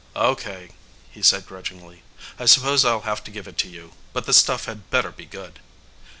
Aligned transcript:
"Okay," 0.15 0.71
he 1.11 1.21
said 1.21 1.45
grudgingly. 1.45 2.01
"I 2.39 2.45
suppose 2.47 2.83
I'll 2.83 3.01
have 3.01 3.23
to 3.23 3.29
give 3.29 3.47
it 3.47 3.59
to 3.59 3.69
you. 3.69 3.91
But 4.13 4.25
the 4.25 4.33
stuff 4.33 4.65
had 4.65 4.89
better 4.89 5.11
be 5.11 5.27
good." 5.27 5.59